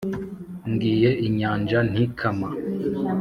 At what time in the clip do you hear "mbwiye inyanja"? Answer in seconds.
0.71-1.79